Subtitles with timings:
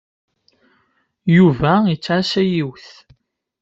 [1.35, 2.89] Yuba yettɛassa yiwet.